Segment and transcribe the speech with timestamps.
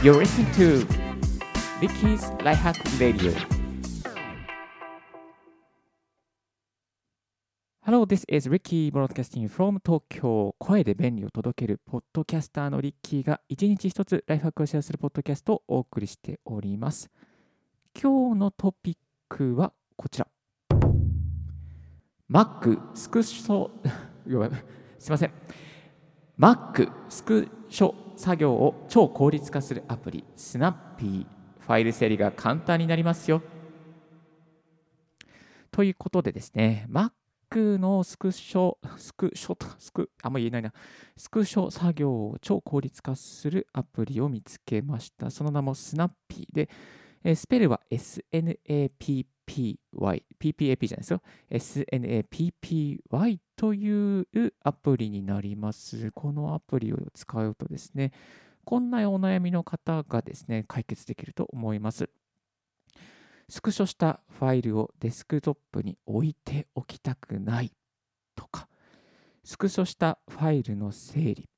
[0.00, 0.86] You're listening to
[1.80, 3.32] Ricky's Lifehack Radio.
[7.84, 10.54] Hello, this is Ricky broadcasting from Tokyo.
[10.60, 17.10] 声で便利を届けるポッドキャスターのリッキーが一日一つライフハックをシェアするポッドキャストをお送りしております。
[18.00, 18.96] 今日のトピッ
[19.28, 20.28] クはこちら。
[22.30, 23.68] Mac スクショ、
[25.00, 25.32] すいません。
[26.38, 31.24] Mac スクショ作業を超効率化するアプリ Snappy
[31.60, 33.40] ファイル整理が簡単になりますよ。
[35.70, 40.72] ということでですね、Mac のスクショ、スクショと、スク、あんま言えないな、
[41.16, 45.30] スクショ作業を超効率化するアプリを見つけました。
[45.30, 46.68] その名も Snappy で、
[47.36, 51.22] スペルは SNAPP PPY、PPAP じゃないですよ。
[51.50, 54.26] SNAPPY という
[54.62, 56.12] アプリになります。
[56.12, 58.12] このアプリを使うとですね、
[58.64, 62.10] こんなお悩みの方がですね、解決できると思います。
[63.48, 67.72] スクショしたファイルをデスクトップに置いておきたくない
[68.36, 68.68] とか、
[69.42, 71.48] スクショしたファイルの整理、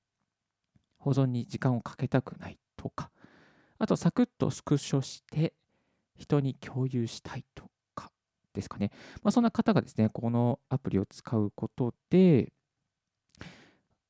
[0.98, 3.11] 保存に時間をかけたくないとか、
[3.78, 5.55] あとサクッとスクショして
[6.17, 7.70] 人に共有したいと
[8.55, 8.91] ですかね。
[9.23, 12.53] まあ、そんな方がですね、このアプリを使うことで、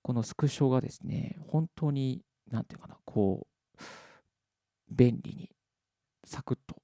[0.03, 3.83] このスクショがですね、本当に、なんていうかな、こう、
[4.91, 5.51] 便利に、
[6.25, 6.77] サクッと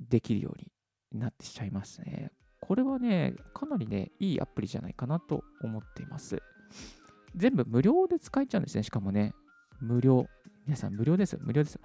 [0.00, 0.72] できるように
[1.20, 2.30] なってしちゃいますね。
[2.60, 6.42] これはね、かなりね、いいアプリじゃないかなと思っています。
[7.36, 9.34] 全部無料で使えちゃうんですね、しかもね。
[9.80, 10.26] 無料。
[10.66, 11.78] 皆さん無料です、無料です。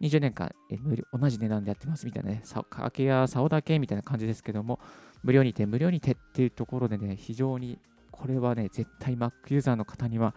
[0.00, 4.78] 20年間、え無料同じ値段でやってますみたいなね、かけや竿だけみたいな感じですけども、
[5.22, 7.78] 無料にて無料にてっていうところでね、非常に
[8.10, 10.34] これはね、絶対 Mac ユーザーの方には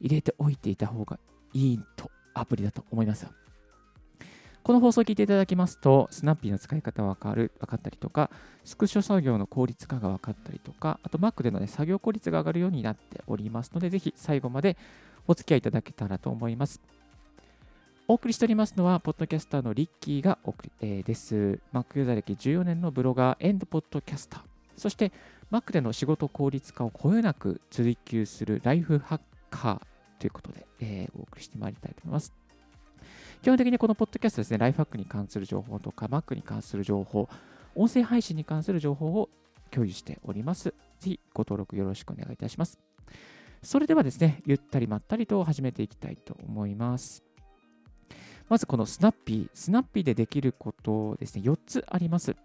[0.00, 1.18] 入れておいていた方が
[1.52, 3.26] いいとアプリだと思います。
[4.62, 8.30] この放送を聞いていただきますと、スナッピーの使い方がわかる、分かったりとか、
[8.62, 14.76] スクショ作業の効率化が分かったりとか、あと Mac での、ね、作業効率が上がるようになっておりますので、ぜひ最後まで
[15.26, 16.80] お付き合いいただけたらと思います。
[18.12, 21.58] お送りしておりますのは、ポッドキャスターのリッキーがお送り、えー、です。
[21.72, 24.40] Mac ユーザー歴14年のブロガー、エンドポッドキャスター。
[24.76, 25.12] そして、
[25.50, 32.34] Mac での仕事効率化をこよなく追求するライフハッカーということで、えー、お送りしてまいりたいと思います。
[33.40, 37.30] 基本的にこのポッドキャストですね、ライフハックに関する情報とか、Mac に関する情報、
[37.74, 39.30] 音声配信に関する情報を
[39.70, 40.74] 共有しております。
[40.98, 42.78] ぜひご登録よろしくお願いいたします。
[43.62, 47.31] それではですね、ゆったりまったりと始めていきたいと思います。
[48.52, 52.36] まずこのスナッピー、スナッピーでできることですね、4つあります。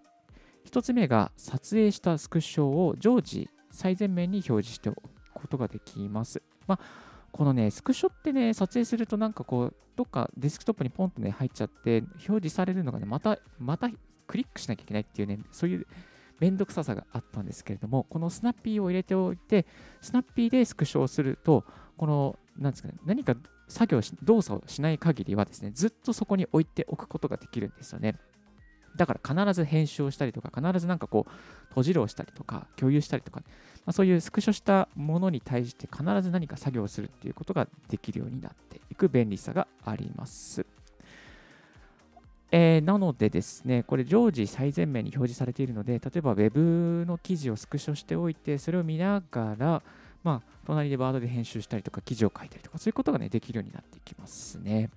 [0.71, 5.01] 1つ目が撮影したスクショを常時最前面に表示しておく
[5.33, 6.41] ことができます。
[6.65, 6.79] まあ、
[7.33, 13.89] このね、スクショってね、撮影するとなんかこう、どっかデスクトップにポンとね、入っちゃって、表示されるのがね、また、また
[14.27, 15.87] クリックしなきゃいけないっていうね、そういう
[16.39, 19.65] めんどくささがあったんですけれども、このスナッピーを入れておいて、
[19.99, 21.65] スナッピーでスクショをすると、
[21.97, 23.35] この、なんですかね、何か
[23.67, 28.15] 作業し、動作をしない限りはですね、ずっとそこに置いておくことができるんですよね。
[28.95, 31.31] だから必ず編集をしたりとか、必ずなんかこう、
[31.69, 33.41] 閉じるをしたりとか、共有したりとか、
[33.85, 40.65] まあ、そういうスクショしたものに対して必ず何か作業をするっていうことができるようになっていく便利さがあります。
[42.49, 49.83] えー、なのでですね、これ常時最前面に表示されているので、例えば Web の記事をスクショしておいて、それを見ながら、
[50.23, 54.89] まあ、隣でワードで編集したりとか、記事を書いたりとか、そういうことがね、できるようになっていきますね。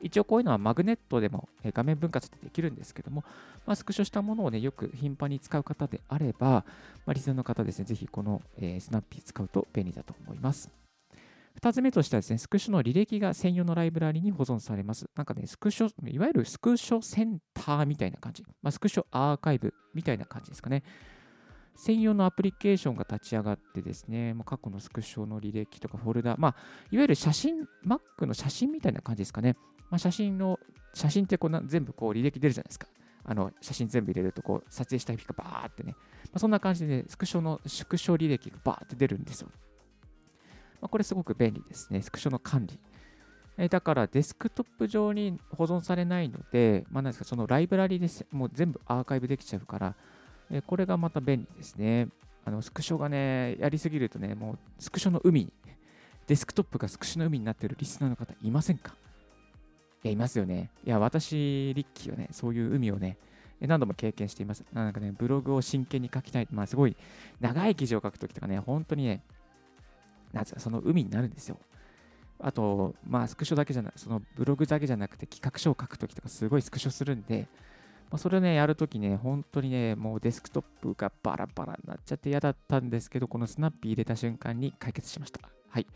[0.00, 3.22] 一応こういうのはマグネットでも画面分割でできるんですけども、
[3.66, 6.64] まあ、スクショしたものをね、よく頻繁に使う方であれば、ま
[7.08, 10.70] あ、リスナーの方ですね、ぜひこの、えー、スナッピー使うと便利だと思います。
[11.60, 15.10] 2つ目としてはですね、スクショの履歴が専用のライブラリに保存されます。
[15.14, 20.82] なんかね、スクショ、いわゆるスクショセンターみたいな感じ、まあ、スクショアーカイブみたいな感じですかね。
[21.76, 26.54] 専用のアプリケーションが立ち上がってですね、まあ、過去のスクショの履歴とかフォルダ、まあ、
[26.90, 29.56] いわゆる写真、Mac の写真みたいな感じですかね。
[29.90, 30.58] まあ、写真の、
[30.94, 32.88] 写真ってこうな全部こう履歴出るじゃないですか。
[33.22, 35.94] あの写真全部入れるとこう撮影した日がバーってね、
[36.24, 39.48] まあ、そんな感じで、ね、スクショの縮小履歴がバーって出るんですよ。
[40.80, 42.02] まあ、これすごく便利ですね。
[42.02, 42.78] スクショの管理。
[43.58, 49.94] えだからデスクトップ上に保存されないので、まあ、なんですかそのライブラリですもう全部アーカイブできちゃうから、
[50.50, 52.08] えこれがまた便利ですね。
[52.44, 55.52] あのスクショがね、やりすぎるとね、もうスクショの海に、
[56.26, 58.94] デスクトップがスクショの海になってるリスナーの方いませんか？
[60.02, 60.70] いや、いますよね。
[60.84, 63.18] いや、私、リッキーはね、そういう海をね、
[63.60, 64.64] 何度も経験しています。
[64.72, 66.48] なんかね、ブログを真剣に書きたい。
[66.50, 66.96] まあ、すごい
[67.40, 69.22] 長い記事を書くときとかね、本当にね、
[70.32, 71.58] なんつうか、その海になるんですよ。
[72.38, 77.46] あと、まあ、スクショだけじゃなく、そのブログだけじゃなくて企画書を書くときとかすごいスクショするんで、
[78.10, 85.40] まあ、それをね、やるときね、本当にね、もうデスクトップがバラバラになっちゃって嫌だったんですけど、このスナッピー入れた瞬間に解決しました。
[85.68, 85.86] はい。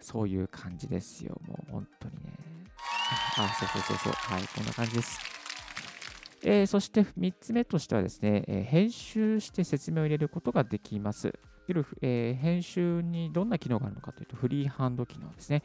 [0.00, 1.40] そういう感じですよ。
[1.46, 2.32] もう本当にね。
[3.38, 4.12] あ、そうそうそうそう。
[4.12, 5.20] はい、こんな感じです。
[6.42, 11.32] えー、そして3つ目としてはですね、えー、編集して説明を入れることができます。
[12.00, 15.62] えー、編集にどんな機能があるのかというと、フリーハンド機能ですね。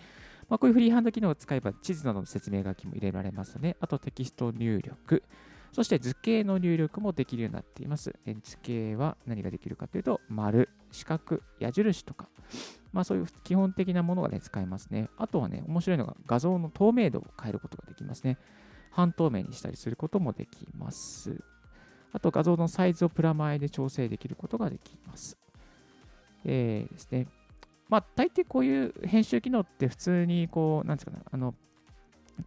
[0.50, 3.78] まあ、こういうフリーハンド機能を使えば、地図などの説明書きも入れられますね。
[3.80, 5.24] あとテキスト入力、
[5.72, 8.14] そして図形の入力もできるようになっています。
[8.44, 12.28] 図形は何ができるかというと、丸、四角、矢印とか、
[12.92, 15.10] まあ、そういう基本的なものが、ね、使えますね。
[15.18, 18.38] あとはね、面白いのが画像の透明度を変えることができますね。
[18.92, 21.42] 半透明にしたりすることもできます。
[22.12, 25.38] あと画像のサイズをプラマイで調整できることができます。
[26.44, 27.28] えー、ですね。
[27.88, 31.56] まあ、大抵こういう編集機能って普通にこう、なんですかね、あの、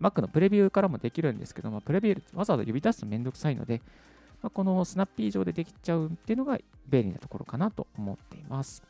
[0.01, 3.81] Mac のプレビューからもできるんですけど、まあ、プレビューわざわざ呼び出すとめんどくさいので、
[4.43, 6.59] まあ、このスナッピー上でできちゃうっていうのが
[6.89, 8.83] 便利なところかなと思っています。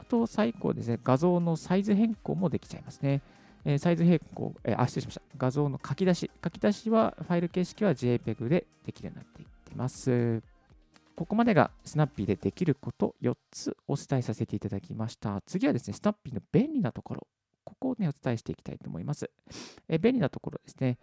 [0.00, 3.20] あと、最後ですね、画像のサイズ変更もできちゃいますね。
[3.64, 5.22] えー、サイズ変更、えー、あ、失礼しました。
[5.36, 6.30] 画像の書き出し。
[6.42, 10.42] 書き出しは、ファイル形式は JPEG でできるようになっていってます。
[11.18, 15.42] ここまでがスナッピーでできること4つお伝えさせていただきました。
[15.46, 17.26] 次はですね、スナッピーの便利なところ。
[17.80, 19.30] ここをね、お伝えしていきたいと思います。
[19.88, 20.98] え便利なところですね。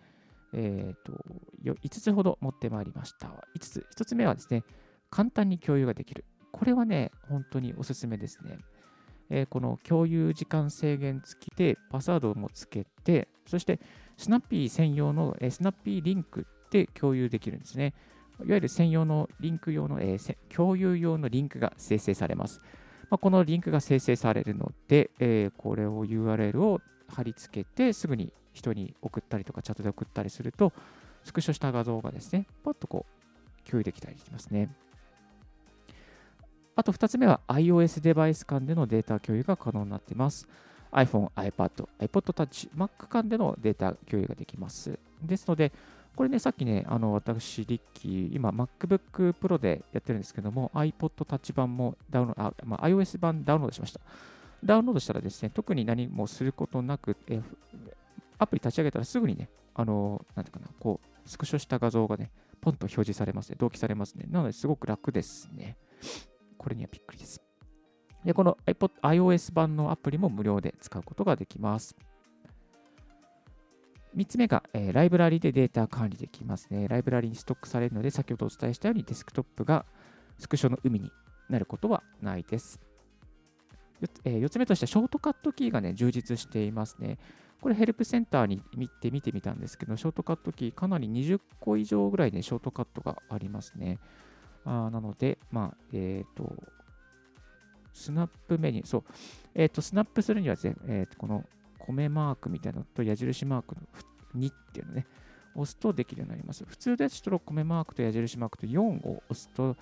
[0.53, 1.25] え、ー、と、
[1.63, 3.27] 5つほど持ってまいりました。
[3.27, 3.85] 5つ。
[3.97, 4.63] 1つ目はですね、
[5.09, 6.25] 簡単に共有ができる。
[6.51, 8.57] これはね、本当におすすめですね。
[9.29, 13.79] えー、この共有時間制限付きでパスワードもつけて、そして
[14.17, 17.93] スナッピー専用の、えー、スナッピーリンクで共有できるんですね。
[18.45, 22.61] いわゆる専用のリンク用の、えー、共有用のリンクが生成されます。
[23.09, 30.73] まあ、このリンクが生成されるので、えー、これを URL を貼り付けて、すぐに人に送ったりとか、チャットで送ったりすると、
[31.23, 34.69] スクショした画像がですね、パッとこう、共有できたりしますね。
[36.75, 40.47] あと2つ目は iOS デバイス間でのデータ共有が可能になっています。
[40.91, 44.97] iPhone、iPad、iPod Touch、Mac 間でのデータ共有ができます。
[45.21, 45.71] ですので、
[46.15, 53.99] これね、さっきね、あの私、リッキー、今、MacBook Pro でやってるんですけども、iPod Touch 版もダウンロード、あまあ、iOS 版ダウンロードしました。
[54.63, 57.41] ダウンロードしたらですね、特に何もすることなく、え
[58.37, 62.31] アプリ立ち上げたらすぐにね、あの、なんていうかな、こう、スクショした画像がね、
[62.61, 64.25] ポンと表示されますね、同期されますね。
[64.29, 65.77] なので、すごく楽ですね。
[66.57, 67.41] これにはびっくりです。
[68.23, 71.95] で、この iPod、iOS 版のアプリも無料で使うことができます。
[74.15, 76.87] 3つ目が、えー、ライブラリでデータ管理できますね。
[76.87, 79.85] ライブラリにストックされるので、先ほどお伝えしたようにデスクトップが
[80.37, 81.11] スクショの海に
[81.49, 82.79] なることはないです。
[84.01, 87.17] 4, えー、4つ目としては、ショートカットキーがね、充実していますね。
[87.61, 93.99] これヘルプセンターに見て見てみたんですけど、ショートカットキーかなり20個以上ぐらいね、ショートカットがありますね。
[94.65, 96.53] あなので、まあ、えっ、ー、と、
[97.93, 99.03] スナップメニュー、そう、
[99.53, 101.45] えっ、ー、と、スナップするにはですね、えー、この
[101.87, 103.81] 米マークみたいなのと矢印マークの
[104.35, 105.05] 2っていうのね、
[105.55, 106.65] 押すとできるようになります。
[106.65, 109.75] 普通ですと米マークと矢印マークと4を押すと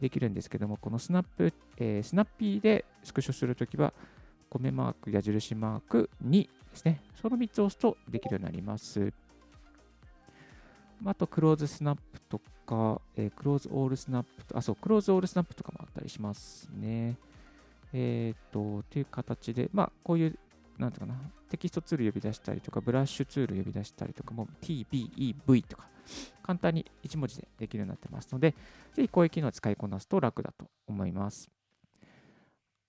[0.00, 3.92] できるんですけども、このスナップ、えー、スナッピーでスクショするときは、
[4.50, 7.02] 米マーク、矢印マーク2ですね。
[7.20, 9.12] その3つを押すとできるようになります。
[11.04, 17.16] あと、 Close Snap とか、えー、 Close All Snap と、あ、そう、 Close All Snap とかもあったりしますね。
[17.92, 20.38] えっ、ー、と、という形で、まあ、こういう
[20.78, 21.18] なんていうかな、
[21.50, 25.88] テキストツール呼び出したりとか、ブラッシュツール呼び出したりとかも、TBEV とか、
[26.42, 28.54] 簡単に1文字でできるようになってますので、
[28.94, 31.50] ぜひこういう機能を使いこなすと楽だと思います。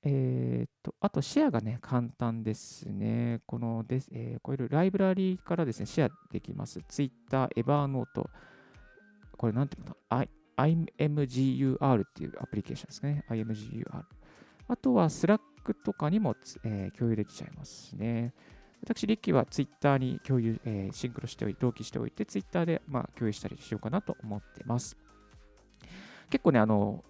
[0.04, 3.42] えっ、と、あと、シェアがね、簡単ですね。
[3.46, 6.82] このです、えー、こういうライブラリーからですね、シェアできます。
[6.88, 8.30] Twitter、Evernote、
[9.38, 9.98] これなんていうの
[10.58, 13.26] ?IMGUR っていうアプリケーションですね。
[13.30, 14.04] IMGUR。
[14.70, 15.28] あとは、ス
[15.74, 18.34] とかにも、えー、共有できちゃいますしね。
[18.82, 24.98] 私、リッキーはツイッターに共有、えー、シンクロしておいて、同期しておいて、ツイッターで、まあ、共有したりしようかなと思ってます。
[26.30, 27.04] 結構ね、あの、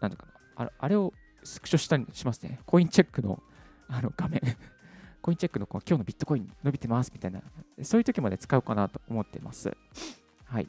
[0.00, 1.12] なんだかな、あれを
[1.42, 2.60] スクショしたりしますね。
[2.66, 3.42] コインチェックの
[3.88, 4.42] あの画面
[5.22, 7.42] コインチェックのこう今日のビットコイン伸びてますみたいな、
[7.82, 9.76] そういう時まで使おうかなと思ってます。
[10.44, 10.68] はい。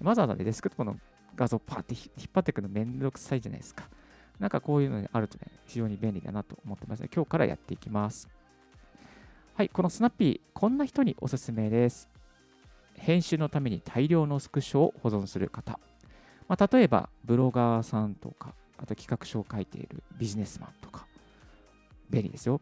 [0.00, 0.98] わざわざ、デスクトップの
[1.34, 3.88] 画像をパーって引っ張っていくのめんどくさいじゃないですか。
[4.38, 8.28] なんかこういうのにあるとね、非常に便利だなと思ってますので、今日からやっていきます。
[9.54, 12.08] はい、このスナッピー、こんな人におすすめです。
[12.94, 15.78] 編集のために大量のスクショを保存する方。
[16.48, 21.06] まあ、例えば、ブロガーさんとか、あと企画書を書いているビジネスマンとか、
[22.10, 22.60] 便利ですよ。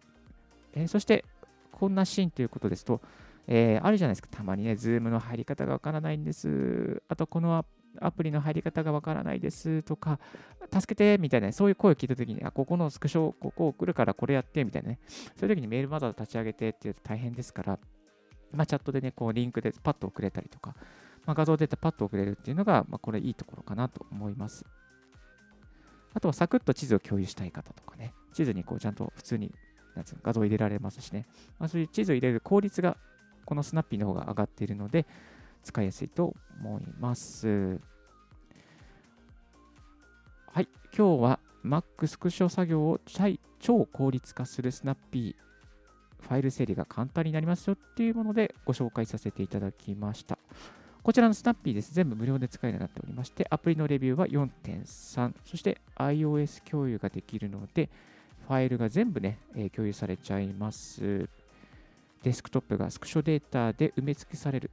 [0.72, 1.24] えー、そして、
[1.72, 3.00] こんなシーンということですと、
[3.46, 7.02] えー、あるじゃないですか、たまにね、ズームの入り方がわからないんです。
[7.08, 7.64] あと、このア
[8.00, 10.18] アプリの入り方がわからないですとか、
[10.72, 14.98] 助けてみたいな、そういう声を聞いたときに、あ、ここのスクショ、ここを送るからこれやってみたいなね、
[15.36, 17.78] そういうときにメールマザー立ち上げてっていうと大変ですから、
[18.52, 20.74] まあ、チャットでね、こうリンクでパッと送れたりとか、
[21.26, 24.64] まあ、画像データパッと送れるっていうのが、まあ、これいいところかなと思います。
[26.12, 29.52] あとはサクッと地図を共有したい方とかね、地図にこうちゃんと普通に
[29.96, 31.26] なん画像を入れられますしね、
[31.58, 32.96] まあ、そういう地図を入れる効率が
[33.44, 35.06] このスナッピーの方が上がっているので、
[35.64, 37.80] 使いやすいと思います。
[40.52, 43.00] はい、今日は Mac スクショ作業を
[43.58, 45.44] 超効率化するスナッピー
[46.24, 50.38] ファイル整理が簡単になりますよっていうものでご紹介させていただきました。
[51.02, 51.92] こちらのスナッピーです。
[51.92, 57.90] 全部無料で使えるようになっておりまして、アプリのレビューは4.3、そして iOS 共有ができるので、
[58.48, 61.28] ファイルが全部ね、えー、共有されちゃいます。
[62.22, 64.70] デスクトップがスクショデータで埋め尽くされる、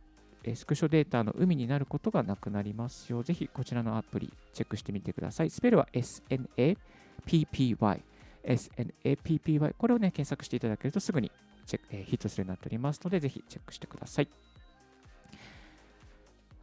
[0.56, 3.24] スクショデータの海になることがなくなりますよ。
[3.24, 5.50] ぜひこちらのアプリチェックしてみてください。
[5.50, 6.76] スペルは SNAPPY。
[8.44, 9.76] SNAPPY。
[9.78, 11.32] これをね、検索していただけるとすぐに
[11.66, 14.28] チェック、えー、ヒットするようになっておりますので、ぜひチェックしてください。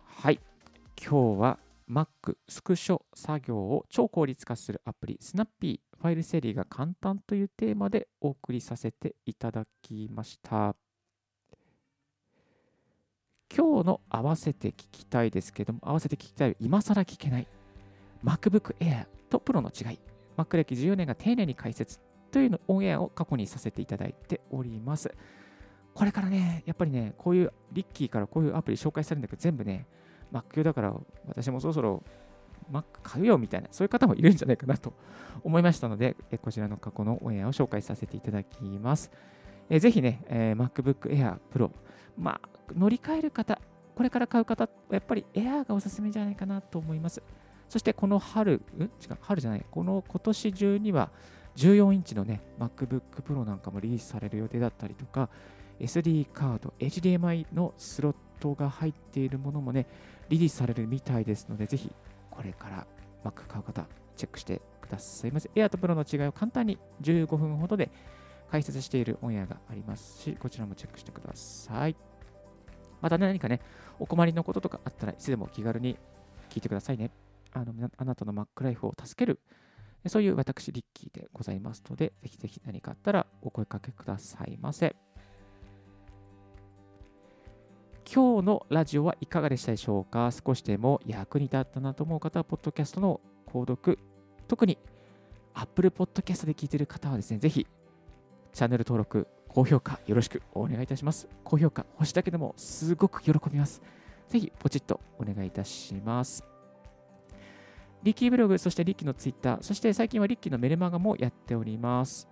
[0.05, 0.41] はい。
[1.01, 1.59] 今日は
[1.89, 10.77] Mac スクショ作業を超効率化するアプリ Snappy ファイル整理が簡単というテーマでお送りさせていただきました。
[13.55, 17.47] 今日の合わせて聞きたいですけども、合わせて聞きたい、今更聞けない
[18.25, 19.99] MacBook Air と Pro の違い、
[20.37, 22.01] Mac 歴14年が丁寧に解説
[22.31, 25.13] というのオンエアを過去にさせていただいております。
[25.95, 29.87] これからね、やっぱりね、こういうリッキーからこういうアプリ紹介されるんだけど、全部ね、
[30.33, 30.95] Mac 用だから
[31.27, 32.03] 私もそろそろ
[32.71, 34.93] Mac 買うよみたいな、そういう方もいるんじゃないかなと
[35.43, 39.11] 思いましたので、こちらの過去のオンエアを紹介させていただきます。
[39.71, 41.71] えぜひね、え、MacBook Air Pro、
[42.17, 43.61] まあ、乗り換える方、
[43.95, 47.23] これから買う方、やっぱり Air がおすすめじゃないかなと思います。
[47.69, 48.83] そしてこの春、ん？
[48.83, 51.11] 違う、春じゃない、この今年中には
[51.57, 55.29] 14インチのね、MacBook Pro なんかもリリースされる予定だったりとか、
[55.81, 59.87] SD カード、HDMI のスロットが入っているものもね、
[60.29, 61.93] リリースされるみたいですので、ぜひ
[62.31, 62.87] これから
[63.25, 63.85] Mac 買う方、
[64.17, 65.51] チェックしてくださいませ。
[65.55, 67.91] Air と Pro の違いを簡単に15分ほどで
[68.51, 71.97] 解説しているオンエアがありますし、こちらもチェックしてください。
[73.01, 73.61] また、ね、何かね、
[73.99, 75.97] お困りのこととかあったらいつでも気軽に
[76.51, 77.11] 聞いてくださいね。
[77.53, 79.41] あのあなたの Mac ライフを助ける、
[80.07, 84.97] そういう私、リッキーでございますので、ぜひぜひ何かあったらお声かけくださいませ。
[88.11, 90.31] 今日のラジオはいかがでしたでしょうか？
[90.31, 93.99] 少しでも役に立ったなと思う方は、ポッドキャストの購読、
[94.47, 94.79] 特に
[95.55, 97.67] Apple Podcast で聞いている方はですね、ぜひ
[98.53, 101.29] チャンネル登録、高評価よろしくお願いいたします。
[101.45, 103.83] 高評価、星だけでもすごく喜びます。
[104.29, 106.45] ぜひポチッとお願いいたします。
[108.03, 112.29] リッキーブログ、そしてリッキーのツイッター、そして最近はリッキーのメルマガもやっております。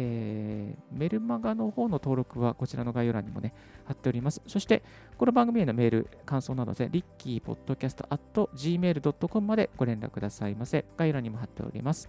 [0.00, 3.52] えー、メルマガの方の登録はこちらの概要欄にもね、
[3.84, 4.40] 貼っております。
[4.46, 4.84] そして、
[5.16, 10.84] この番組へのメール、感想などで、リッキーポッドキャスト at gmail.com までご連絡くださいませ。
[10.96, 12.08] 概要欄にも貼っております。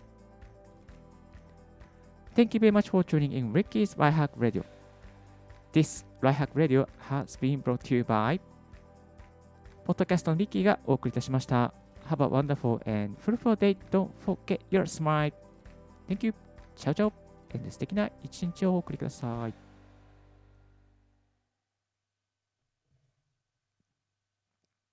[2.35, 4.63] Thank you very much for tuning in Ricky's Lifehack Radio.
[5.73, 8.39] This Lifehack Radio has been brought to you by
[9.85, 11.73] ポッドキャストのリッキーがお送りいたしました。
[12.09, 13.75] Have a wonderful and fruitful day.
[13.91, 15.33] Don't forget your smile.
[16.07, 16.33] Thank you.
[16.75, 17.13] チャオチャオ。
[17.69, 19.68] 素敵な一日をお送りください。